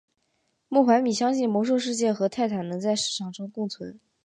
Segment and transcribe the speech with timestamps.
[0.67, 3.99] 莫怀米相信魔兽世界和泰坦能在市场上共存。